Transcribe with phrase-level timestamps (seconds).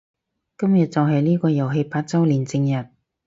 [0.57, 2.87] 今日就係呢個遊戲八周年正日